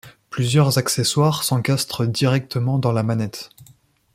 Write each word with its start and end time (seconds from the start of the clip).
Plusieurs 0.31 0.79
accessoires 0.79 1.43
s'encastrent 1.43 2.07
directement 2.07 2.79
dans 2.79 2.91
la 2.91 3.03
manette. 3.03 3.51